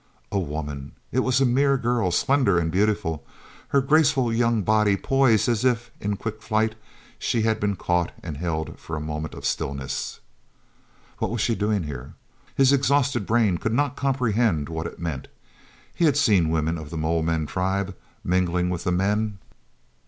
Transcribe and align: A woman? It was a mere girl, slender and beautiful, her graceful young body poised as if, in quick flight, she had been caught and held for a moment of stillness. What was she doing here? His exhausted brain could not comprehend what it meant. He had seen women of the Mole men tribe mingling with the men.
A 0.31 0.39
woman? 0.39 0.93
It 1.11 1.19
was 1.19 1.39
a 1.39 1.45
mere 1.45 1.77
girl, 1.77 2.09
slender 2.09 2.57
and 2.57 2.71
beautiful, 2.71 3.23
her 3.67 3.81
graceful 3.81 4.33
young 4.33 4.63
body 4.63 4.97
poised 4.97 5.47
as 5.47 5.63
if, 5.63 5.91
in 6.01 6.15
quick 6.17 6.41
flight, 6.41 6.73
she 7.19 7.43
had 7.43 7.59
been 7.59 7.75
caught 7.75 8.11
and 8.23 8.37
held 8.37 8.79
for 8.79 8.95
a 8.95 8.99
moment 8.99 9.35
of 9.35 9.45
stillness. 9.45 10.19
What 11.19 11.29
was 11.29 11.39
she 11.41 11.53
doing 11.53 11.83
here? 11.83 12.15
His 12.55 12.73
exhausted 12.73 13.27
brain 13.27 13.59
could 13.59 13.73
not 13.73 13.95
comprehend 13.95 14.69
what 14.69 14.87
it 14.87 14.97
meant. 14.97 15.27
He 15.93 16.05
had 16.05 16.17
seen 16.17 16.49
women 16.49 16.79
of 16.79 16.89
the 16.89 16.97
Mole 16.97 17.21
men 17.21 17.45
tribe 17.45 17.95
mingling 18.23 18.71
with 18.71 18.85
the 18.85 18.91
men. 18.91 19.37